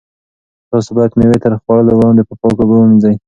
تاسو 0.71 0.89
باید 0.97 1.11
مېوې 1.17 1.37
تر 1.43 1.51
خوړلو 1.61 1.91
وړاندې 1.95 2.21
په 2.29 2.33
پاکو 2.41 2.61
اوبو 2.61 2.75
ومینځئ. 2.77 3.15